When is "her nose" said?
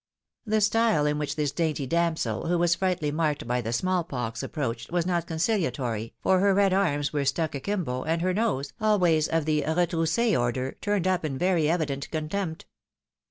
8.23-8.73